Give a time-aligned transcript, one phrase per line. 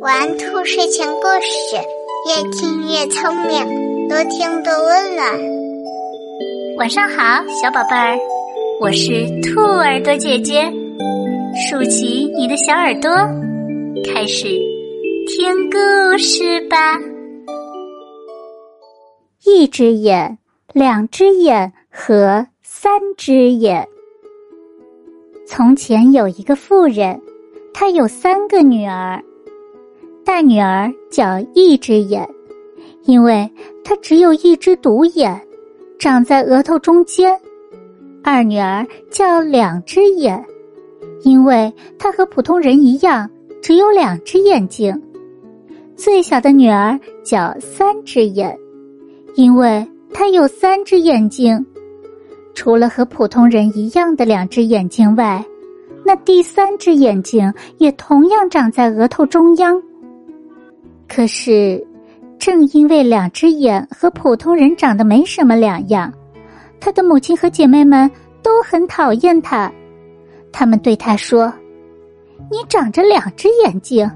[0.00, 1.76] 玩兔睡前故事，
[2.28, 5.26] 越听越聪明，多听多温暖。
[6.76, 8.18] 晚上好，小宝贝儿，
[8.82, 10.70] 我是兔耳朵姐姐，
[11.56, 13.10] 竖起你的小耳朵，
[14.04, 14.48] 开始
[15.28, 17.00] 听故事吧。
[19.46, 20.36] 一只眼，
[20.74, 23.88] 两只眼和三只眼。
[25.46, 27.18] 从前有一个妇人，
[27.74, 29.20] 她有三个女儿。
[30.24, 32.26] 大女儿叫一只眼，
[33.02, 33.50] 因为
[33.82, 35.38] 她只有一只独眼，
[35.98, 37.36] 长在额头中间；
[38.22, 40.42] 二女儿叫两只眼，
[41.24, 43.28] 因为她和普通人一样，
[43.60, 44.94] 只有两只眼睛；
[45.96, 48.56] 最小的女儿叫三只眼，
[49.34, 51.66] 因为她有三只眼睛。
[52.54, 55.44] 除了和普通人一样的两只眼睛外，
[56.04, 59.80] 那第三只眼睛也同样长在额头中央。
[61.08, 61.82] 可是，
[62.38, 66.12] 正因为两只眼和普通人长得没什么两样，
[66.78, 68.10] 他的母亲和姐妹们
[68.42, 69.72] 都很讨厌他。
[70.52, 71.52] 他们对他说
[72.50, 74.10] ：“你长着两只眼睛，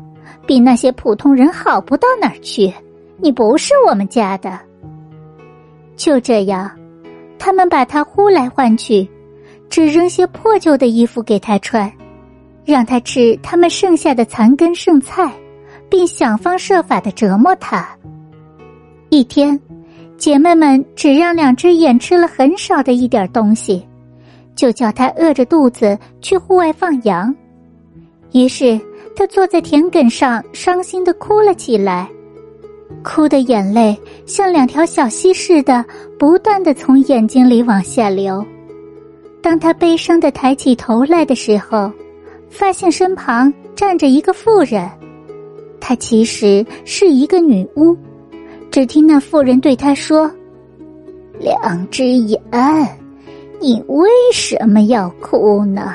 [0.46, 2.72] 比那些普通人好不到哪儿去。
[3.16, 4.58] 你不是我们家的。”
[5.96, 6.70] 就这样。
[7.40, 9.08] 他们把他呼来唤去，
[9.70, 11.90] 只扔些破旧的衣服给他穿，
[12.64, 15.32] 让他吃他们剩下的残羹剩菜，
[15.88, 17.88] 并想方设法的折磨他。
[19.10, 19.58] 一天，
[20.16, 23.86] 姐妹们只让两只眼吃了很少的一点东西，
[24.54, 27.34] 就叫他饿着肚子去户外放羊。
[28.32, 28.78] 于是
[29.16, 32.08] 他坐在田埂上，伤心的哭了起来。
[33.04, 33.96] 哭的眼泪
[34.26, 35.84] 像两条小溪似的，
[36.18, 38.44] 不断的从眼睛里往下流。
[39.40, 41.90] 当他悲伤的抬起头来的时候，
[42.50, 44.88] 发现身旁站着一个妇人，
[45.80, 47.96] 她其实是一个女巫。
[48.70, 50.30] 只听那妇人对他说
[51.40, 52.40] ：“两只眼，
[53.60, 55.94] 你为什么要哭呢？”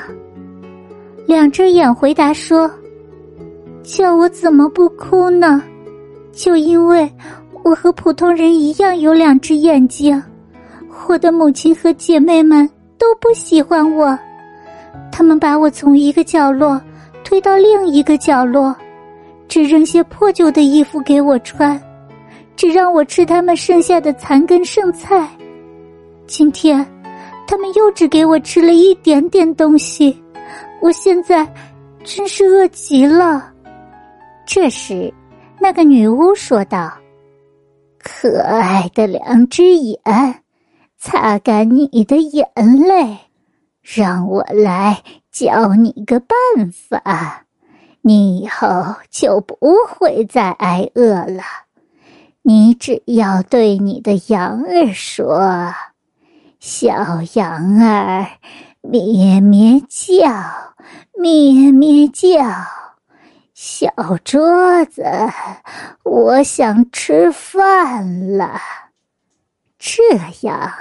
[1.26, 2.70] 两只眼回答说
[3.84, 5.62] ：“叫我怎么不哭呢？”
[6.32, 7.08] 就因为
[7.62, 10.20] 我和普通人一样有两只眼睛，
[11.06, 12.68] 我的母亲和姐妹们
[12.98, 14.18] 都不喜欢我，
[15.10, 16.80] 他们把我从一个角落
[17.24, 18.74] 推到另一个角落，
[19.48, 21.80] 只扔些破旧的衣服给我穿，
[22.56, 25.28] 只让我吃他们剩下的残羹剩菜。
[26.26, 26.86] 今天，
[27.46, 30.22] 他们又只给我吃了一点点东西，
[30.80, 31.46] 我现在
[32.04, 33.52] 真是饿极了。
[34.46, 35.12] 这时。
[35.60, 36.92] 那个女巫说道
[38.02, 39.96] ：“可爱的两只眼，
[41.06, 43.18] 擦干你的眼泪，
[43.82, 46.26] 让我来教你个办
[46.72, 47.44] 法，
[48.00, 49.54] 你以后就不
[49.86, 51.42] 会再挨饿了。
[52.40, 55.74] 你只要对你的羊儿说
[56.58, 58.26] ：‘小羊儿，
[58.80, 60.74] 咩咩叫，
[61.18, 62.30] 咩咩叫。’”
[63.52, 63.90] 小
[64.24, 65.04] 桌子，
[66.02, 68.58] 我想吃饭了。
[69.86, 70.72] 这样，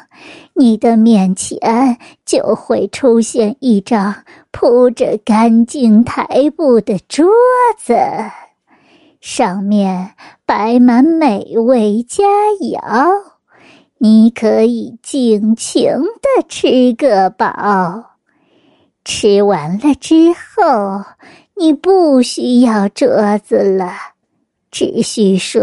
[0.54, 4.16] 你的面前就会出现一张
[4.52, 7.28] 铺着干净台布的桌
[7.78, 7.94] 子，
[9.20, 10.14] 上面
[10.46, 12.24] 摆满美味佳
[12.62, 13.10] 肴，
[13.98, 18.12] 你可以尽情的吃个饱。
[19.04, 21.04] 吃完了之后。
[21.56, 23.94] 你不需要桌子了，
[24.72, 25.62] 只需说：“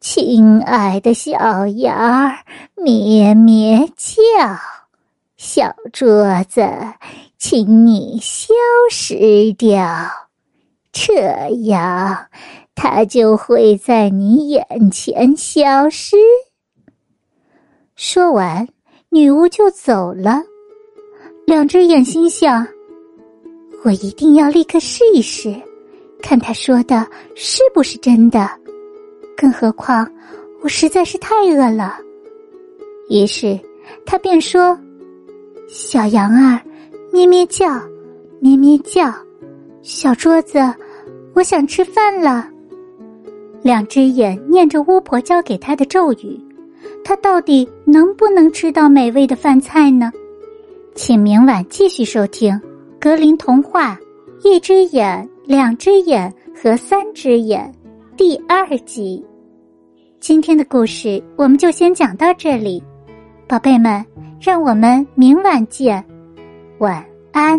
[0.00, 2.38] 亲爱的小羊儿，
[2.74, 4.20] 咩咩叫。”
[5.36, 6.62] 小桌子，
[7.38, 8.52] 请你消
[8.90, 9.80] 失掉，
[10.92, 12.26] 这样
[12.74, 16.16] 它就会在你眼前消失。
[17.96, 18.68] 说完，
[19.08, 20.42] 女巫就走了。
[21.46, 22.66] 两只眼心想。
[23.82, 25.54] 我一定要立刻试一试，
[26.22, 28.59] 看他说的是不是真的。
[29.40, 30.06] 更何况，
[30.60, 31.96] 我实在是太饿了。
[33.08, 33.58] 于是，
[34.04, 34.78] 他便说
[35.66, 36.60] ：“小羊儿，
[37.10, 37.80] 咩咩叫，
[38.38, 39.10] 咩咩叫。
[39.80, 40.58] 小桌子，
[41.32, 42.46] 我想吃饭了。”
[43.64, 46.38] 两只眼念着巫婆教给他的咒语，
[47.02, 50.12] 他到底能不能吃到美味的饭菜呢？
[50.94, 52.60] 请明晚继续收听。
[53.00, 53.98] 格林童话：
[54.44, 57.74] 一只眼、两只眼和三只眼，
[58.18, 59.24] 第二集。
[60.20, 62.82] 今天的故事我们就先讲到这里，
[63.48, 64.04] 宝贝们，
[64.38, 66.04] 让我们明晚见，
[66.78, 67.02] 晚
[67.32, 67.58] 安。